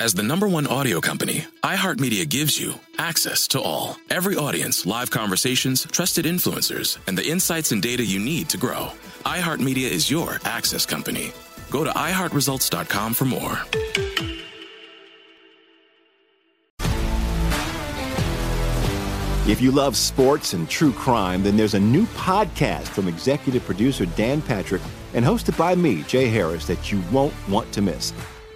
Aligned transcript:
As 0.00 0.14
the 0.14 0.22
number 0.22 0.48
one 0.48 0.66
audio 0.66 0.98
company, 0.98 1.44
iHeartMedia 1.62 2.26
gives 2.26 2.58
you 2.58 2.72
access 2.96 3.46
to 3.48 3.60
all. 3.60 3.98
Every 4.08 4.34
audience, 4.34 4.86
live 4.86 5.10
conversations, 5.10 5.84
trusted 5.92 6.24
influencers, 6.24 6.96
and 7.06 7.18
the 7.18 7.28
insights 7.28 7.70
and 7.70 7.82
data 7.82 8.02
you 8.02 8.18
need 8.18 8.48
to 8.48 8.56
grow. 8.56 8.92
iHeartMedia 9.26 9.90
is 9.90 10.10
your 10.10 10.40
access 10.46 10.86
company. 10.86 11.32
Go 11.68 11.84
to 11.84 11.90
iHeartResults.com 11.90 13.12
for 13.12 13.26
more. 13.26 13.60
If 19.46 19.60
you 19.60 19.70
love 19.70 19.98
sports 19.98 20.54
and 20.54 20.66
true 20.66 20.92
crime, 20.92 21.42
then 21.42 21.58
there's 21.58 21.74
a 21.74 21.80
new 21.80 22.06
podcast 22.06 22.88
from 22.88 23.06
executive 23.06 23.66
producer 23.66 24.06
Dan 24.06 24.40
Patrick 24.40 24.80
and 25.12 25.26
hosted 25.26 25.58
by 25.58 25.74
me, 25.74 26.04
Jay 26.04 26.28
Harris, 26.28 26.66
that 26.68 26.90
you 26.90 27.02
won't 27.12 27.34
want 27.50 27.70
to 27.74 27.82
miss. 27.82 28.14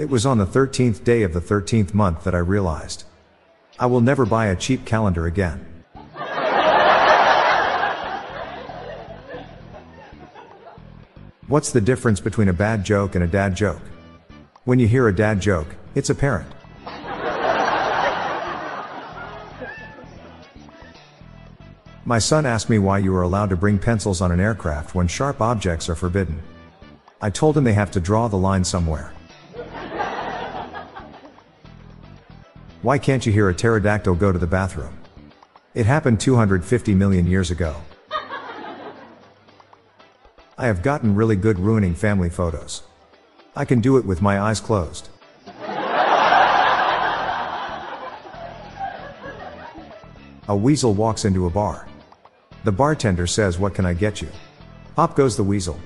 It 0.00 0.08
was 0.08 0.24
on 0.24 0.38
the 0.38 0.46
13th 0.46 1.04
day 1.04 1.24
of 1.24 1.34
the 1.34 1.42
13th 1.42 1.92
month 1.92 2.24
that 2.24 2.34
I 2.34 2.38
realized. 2.38 3.04
I 3.78 3.84
will 3.84 4.00
never 4.00 4.24
buy 4.24 4.46
a 4.46 4.56
cheap 4.56 4.86
calendar 4.86 5.26
again. 5.26 5.62
What's 11.48 11.70
the 11.70 11.82
difference 11.82 12.18
between 12.18 12.48
a 12.48 12.54
bad 12.54 12.82
joke 12.82 13.14
and 13.14 13.22
a 13.22 13.26
dad 13.26 13.54
joke? 13.54 13.82
When 14.64 14.78
you 14.78 14.88
hear 14.88 15.06
a 15.06 15.14
dad 15.14 15.38
joke, 15.38 15.76
it's 15.94 16.08
apparent. 16.08 16.50
My 22.06 22.18
son 22.18 22.46
asked 22.46 22.70
me 22.70 22.78
why 22.78 23.00
you 23.00 23.14
are 23.14 23.22
allowed 23.22 23.50
to 23.50 23.56
bring 23.56 23.78
pencils 23.78 24.22
on 24.22 24.32
an 24.32 24.40
aircraft 24.40 24.94
when 24.94 25.08
sharp 25.08 25.42
objects 25.42 25.90
are 25.90 25.94
forbidden. 25.94 26.42
I 27.20 27.28
told 27.28 27.54
him 27.54 27.64
they 27.64 27.74
have 27.74 27.90
to 27.90 28.00
draw 28.00 28.28
the 28.28 28.38
line 28.38 28.64
somewhere. 28.64 29.12
Why 32.82 32.96
can't 32.96 33.26
you 33.26 33.32
hear 33.32 33.50
a 33.50 33.54
pterodactyl 33.54 34.14
go 34.14 34.32
to 34.32 34.38
the 34.38 34.46
bathroom? 34.46 34.96
It 35.74 35.84
happened 35.84 36.18
250 36.18 36.94
million 36.94 37.26
years 37.26 37.50
ago. 37.50 37.76
I 40.56 40.66
have 40.66 40.82
gotten 40.82 41.14
really 41.14 41.36
good 41.36 41.58
ruining 41.58 41.94
family 41.94 42.30
photos. 42.30 42.82
I 43.54 43.66
can 43.66 43.82
do 43.82 43.98
it 43.98 44.06
with 44.06 44.22
my 44.22 44.40
eyes 44.40 44.60
closed. 44.60 45.10
A 50.48 50.56
weasel 50.56 50.94
walks 50.94 51.26
into 51.26 51.44
a 51.44 51.50
bar. 51.50 51.86
The 52.64 52.72
bartender 52.72 53.26
says, 53.26 53.58
What 53.58 53.74
can 53.74 53.84
I 53.84 53.92
get 53.92 54.22
you? 54.22 54.28
Up 54.96 55.16
goes 55.16 55.36
the 55.36 55.44
weasel. 55.44 55.78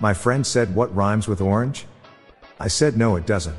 My 0.00 0.14
friend 0.14 0.46
said, 0.46 0.74
What 0.74 0.94
rhymes 0.96 1.28
with 1.28 1.42
orange? 1.42 1.86
I 2.58 2.68
said, 2.68 2.96
No, 2.96 3.16
it 3.16 3.26
doesn't. 3.26 3.58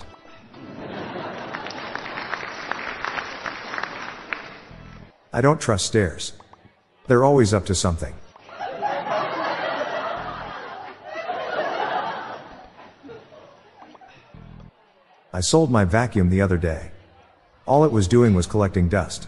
I 5.34 5.40
don't 5.40 5.62
trust 5.62 5.86
stairs. 5.86 6.34
They're 7.08 7.24
always 7.24 7.54
up 7.54 7.66
to 7.68 7.76
something. 7.76 8.14
I 15.34 15.40
sold 15.40 15.72
my 15.72 15.86
vacuum 15.86 16.30
the 16.30 16.42
other 16.42 16.58
day. 16.58 16.92
All 17.66 17.86
it 17.86 17.92
was 17.92 18.08
doing 18.08 18.34
was 18.34 18.48
collecting 18.48 18.90
dust. 18.90 19.28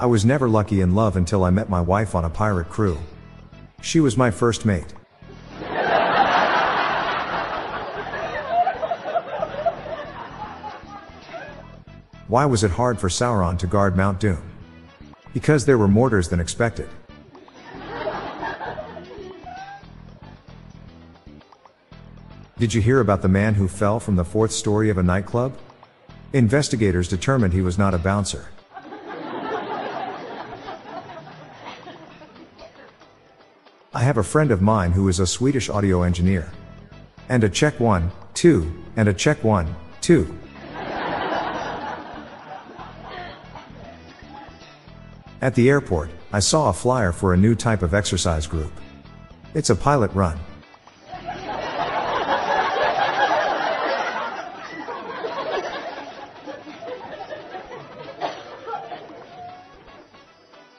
I 0.00 0.06
was 0.06 0.24
never 0.24 0.48
lucky 0.48 0.80
in 0.80 0.94
love 0.94 1.16
until 1.16 1.42
I 1.42 1.50
met 1.50 1.68
my 1.68 1.80
wife 1.80 2.14
on 2.14 2.24
a 2.24 2.30
pirate 2.30 2.68
crew. 2.68 2.98
She 3.82 3.98
was 3.98 4.16
my 4.16 4.30
first 4.30 4.64
mate. 4.64 4.94
Why 12.28 12.44
was 12.44 12.62
it 12.62 12.70
hard 12.70 13.00
for 13.00 13.08
Sauron 13.08 13.58
to 13.58 13.66
guard 13.66 13.96
Mount 13.96 14.20
Doom? 14.20 14.40
Because 15.34 15.64
there 15.64 15.78
were 15.78 15.88
Mordor 15.88 16.28
than 16.28 16.38
expected. 16.38 16.88
Did 22.56 22.72
you 22.72 22.80
hear 22.80 23.00
about 23.00 23.22
the 23.22 23.28
man 23.28 23.54
who 23.54 23.66
fell 23.66 23.98
from 23.98 24.14
the 24.14 24.24
fourth 24.24 24.52
story 24.52 24.90
of 24.90 24.98
a 24.98 25.02
nightclub? 25.02 25.56
Investigators 26.32 27.08
determined 27.08 27.52
he 27.52 27.62
was 27.62 27.78
not 27.78 27.94
a 27.94 27.98
bouncer. 27.98 28.48
I 33.98 34.02
have 34.02 34.18
a 34.18 34.22
friend 34.22 34.52
of 34.52 34.62
mine 34.62 34.92
who 34.92 35.08
is 35.08 35.18
a 35.18 35.26
Swedish 35.26 35.68
audio 35.68 36.04
engineer. 36.04 36.52
And 37.28 37.42
a 37.42 37.48
check 37.48 37.80
one, 37.80 38.12
two, 38.32 38.72
and 38.94 39.08
a 39.08 39.12
check 39.12 39.42
one, 39.42 39.74
two. 40.00 40.38
At 45.42 45.56
the 45.56 45.68
airport, 45.68 46.10
I 46.32 46.38
saw 46.38 46.68
a 46.68 46.72
flyer 46.72 47.10
for 47.10 47.34
a 47.34 47.36
new 47.36 47.56
type 47.56 47.82
of 47.82 47.92
exercise 47.92 48.46
group. 48.46 48.70
It's 49.52 49.70
a 49.70 49.74
pilot 49.74 50.12
run. 50.14 50.38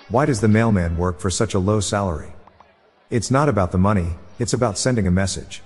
Why 0.08 0.26
does 0.26 0.40
the 0.40 0.48
mailman 0.48 0.96
work 0.96 1.20
for 1.20 1.30
such 1.30 1.54
a 1.54 1.60
low 1.60 1.82
salary? 1.82 2.32
It's 3.10 3.32
not 3.32 3.50
about 3.50 3.72
the 3.72 3.80
money, 3.80 4.10
it's 4.38 4.54
about 4.54 4.78
sending 4.78 5.08
a 5.08 5.12
message. 5.12 5.64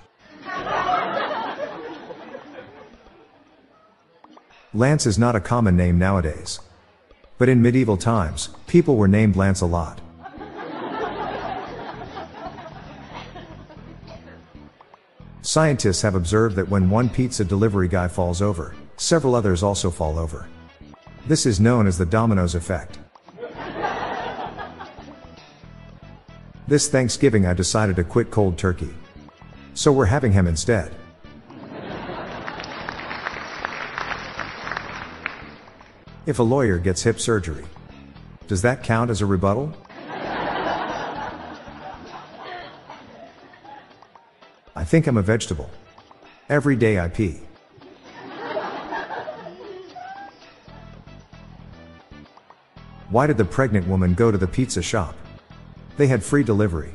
Lance 4.72 5.04
is 5.04 5.18
not 5.18 5.36
a 5.36 5.40
common 5.40 5.76
name 5.76 5.98
nowadays. 5.98 6.58
But 7.36 7.50
in 7.50 7.60
medieval 7.60 7.98
times, 7.98 8.48
people 8.66 8.96
were 8.96 9.08
named 9.08 9.36
Lance 9.36 9.60
a 9.60 9.66
lot. 9.66 10.00
Scientists 15.42 16.00
have 16.00 16.14
observed 16.14 16.56
that 16.56 16.70
when 16.70 16.88
one 16.88 17.10
pizza 17.10 17.44
delivery 17.44 17.88
guy 17.88 18.08
falls 18.08 18.40
over, 18.40 18.74
several 18.96 19.34
others 19.34 19.62
also 19.62 19.90
fall 19.90 20.18
over. 20.18 20.48
This 21.26 21.44
is 21.44 21.60
known 21.60 21.86
as 21.86 21.98
the 21.98 22.06
Domino's 22.06 22.54
effect. 22.54 22.98
This 26.74 26.88
Thanksgiving 26.88 27.46
I 27.46 27.54
decided 27.54 27.94
to 27.94 28.02
quit 28.02 28.32
cold 28.32 28.58
turkey. 28.58 28.92
So 29.74 29.92
we're 29.92 30.06
having 30.06 30.32
ham 30.32 30.48
instead. 30.48 30.90
If 36.26 36.40
a 36.40 36.42
lawyer 36.42 36.78
gets 36.78 37.00
hip 37.04 37.20
surgery, 37.20 37.64
does 38.48 38.60
that 38.62 38.82
count 38.82 39.08
as 39.08 39.22
a 39.22 39.26
rebuttal? 39.26 39.72
I 44.74 44.82
think 44.84 45.06
I'm 45.06 45.16
a 45.16 45.22
vegetable. 45.22 45.70
Every 46.48 46.74
day 46.74 46.98
I 46.98 47.06
pee. 47.06 47.38
Why 53.10 53.28
did 53.28 53.38
the 53.38 53.44
pregnant 53.44 53.86
woman 53.86 54.14
go 54.14 54.32
to 54.32 54.38
the 54.38 54.48
pizza 54.48 54.82
shop? 54.82 55.14
They 55.96 56.06
had 56.06 56.22
free 56.22 56.42
delivery. 56.42 56.92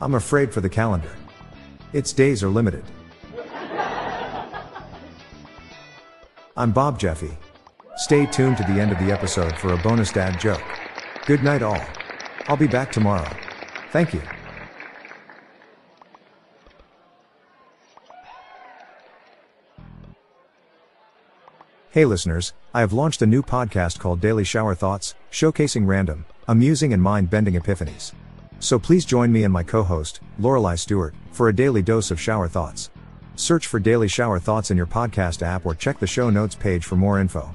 I'm 0.00 0.14
afraid 0.14 0.52
for 0.52 0.60
the 0.60 0.68
calendar. 0.68 1.10
Its 1.92 2.12
days 2.12 2.42
are 2.42 2.48
limited. 2.48 2.84
I'm 6.56 6.72
Bob 6.72 6.98
Jeffy. 6.98 7.36
Stay 7.96 8.26
tuned 8.26 8.56
to 8.58 8.64
the 8.64 8.80
end 8.80 8.92
of 8.92 8.98
the 8.98 9.10
episode 9.12 9.56
for 9.56 9.72
a 9.72 9.78
bonus 9.78 10.12
dad 10.12 10.38
joke. 10.38 10.62
Good 11.26 11.42
night, 11.42 11.62
all. 11.62 11.80
I'll 12.46 12.56
be 12.56 12.66
back 12.66 12.92
tomorrow. 12.92 13.28
Thank 13.90 14.12
you. 14.12 14.22
Hey 21.94 22.04
listeners, 22.04 22.54
I 22.74 22.80
have 22.80 22.92
launched 22.92 23.22
a 23.22 23.26
new 23.26 23.40
podcast 23.40 24.00
called 24.00 24.20
Daily 24.20 24.42
Shower 24.42 24.74
Thoughts, 24.74 25.14
showcasing 25.30 25.86
random, 25.86 26.26
amusing 26.48 26.92
and 26.92 27.00
mind-bending 27.00 27.54
epiphanies. 27.54 28.12
So 28.58 28.80
please 28.80 29.04
join 29.04 29.30
me 29.30 29.44
and 29.44 29.52
my 29.52 29.62
co-host, 29.62 30.18
Lorelei 30.40 30.74
Stewart, 30.74 31.14
for 31.30 31.48
a 31.48 31.54
daily 31.54 31.82
dose 31.82 32.10
of 32.10 32.20
shower 32.20 32.48
thoughts. 32.48 32.90
Search 33.36 33.68
for 33.68 33.78
Daily 33.78 34.08
Shower 34.08 34.40
Thoughts 34.40 34.72
in 34.72 34.76
your 34.76 34.88
podcast 34.88 35.42
app 35.42 35.64
or 35.64 35.72
check 35.76 36.00
the 36.00 36.06
show 36.08 36.30
notes 36.30 36.56
page 36.56 36.84
for 36.84 36.96
more 36.96 37.20
info. 37.20 37.54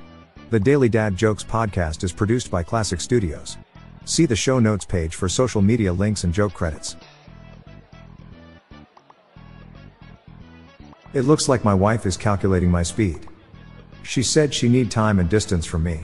The 0.51 0.59
Daily 0.61 0.87
Dad 0.87 1.17
Jokes 1.17 1.43
podcast 1.43 2.05
is 2.05 2.13
produced 2.13 2.49
by 2.49 2.63
Classic 2.63 3.01
Studios. 3.01 3.57
See 4.05 4.25
the 4.25 4.37
show 4.37 4.57
notes 4.57 4.85
page 4.85 5.15
for 5.15 5.27
social 5.27 5.61
media 5.61 5.91
links 5.91 6.23
and 6.23 6.33
joke 6.33 6.53
credits. 6.53 6.95
It 11.13 11.23
looks 11.23 11.49
like 11.49 11.65
my 11.65 11.73
wife 11.73 12.05
is 12.05 12.15
calculating 12.15 12.71
my 12.71 12.83
speed. 12.83 13.27
She 14.03 14.23
said 14.23 14.53
she 14.53 14.69
need 14.69 14.89
time 14.89 15.19
and 15.19 15.29
distance 15.29 15.65
from 15.65 15.83
me. 15.83 16.03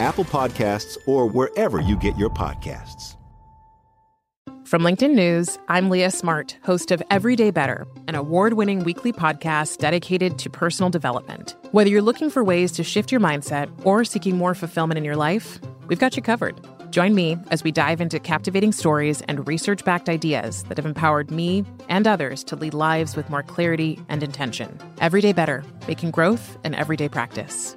Apple 0.00 0.24
Podcasts, 0.24 0.96
or 1.06 1.26
wherever 1.26 1.80
you 1.80 1.96
get 1.96 2.16
your 2.16 2.30
podcasts. 2.30 3.16
From 4.64 4.82
LinkedIn 4.82 5.14
News, 5.14 5.58
I'm 5.68 5.90
Leah 5.90 6.10
Smart, 6.10 6.56
host 6.64 6.90
of 6.90 7.02
Everyday 7.10 7.50
Better, 7.50 7.86
an 8.08 8.14
award 8.14 8.54
winning 8.54 8.82
weekly 8.82 9.12
podcast 9.12 9.76
dedicated 9.76 10.38
to 10.38 10.50
personal 10.50 10.88
development. 10.88 11.54
Whether 11.72 11.90
you're 11.90 12.02
looking 12.02 12.30
for 12.30 12.42
ways 12.42 12.72
to 12.72 12.82
shift 12.82 13.12
your 13.12 13.20
mindset 13.20 13.70
or 13.84 14.04
seeking 14.04 14.36
more 14.36 14.54
fulfillment 14.54 14.98
in 14.98 15.04
your 15.04 15.16
life, 15.16 15.60
we've 15.86 15.98
got 15.98 16.16
you 16.16 16.22
covered. 16.22 16.58
Join 16.90 17.14
me 17.14 17.36
as 17.50 17.62
we 17.62 17.72
dive 17.72 18.00
into 18.00 18.18
captivating 18.18 18.72
stories 18.72 19.20
and 19.22 19.46
research 19.46 19.84
backed 19.84 20.08
ideas 20.08 20.62
that 20.64 20.78
have 20.78 20.86
empowered 20.86 21.30
me 21.30 21.64
and 21.88 22.06
others 22.06 22.42
to 22.44 22.56
lead 22.56 22.72
lives 22.72 23.16
with 23.16 23.28
more 23.28 23.42
clarity 23.42 24.00
and 24.08 24.22
intention. 24.22 24.78
Everyday 25.00 25.32
Better, 25.32 25.62
making 25.86 26.10
growth 26.10 26.56
an 26.64 26.74
everyday 26.74 27.08
practice. 27.08 27.76